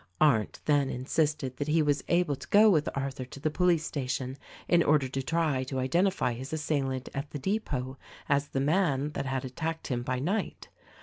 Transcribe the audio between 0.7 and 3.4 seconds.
insisted that he was able to go with Arthur to